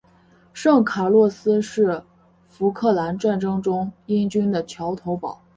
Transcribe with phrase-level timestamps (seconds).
[0.51, 2.03] 圣卡洛斯是
[2.47, 5.43] 福克兰战争中英军的桥头堡。